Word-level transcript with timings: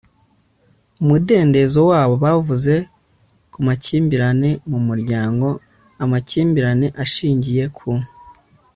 umudendezo 1.01 1.79
wabo 1.91 2.13
Bavuze 2.23 2.73
ku 3.51 3.59
makimbirane 3.67 4.49
mu 4.69 4.79
muryango 4.87 5.47
amakimbirane 6.03 6.87
ashingiye 7.03 7.63
ku 7.77 7.89